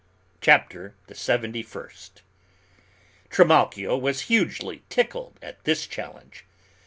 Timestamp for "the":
1.05-1.13